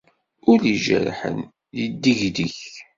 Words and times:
Ul 0.51 0.61
ijerḥen, 0.73 1.37
yeddegdeg. 1.77 2.55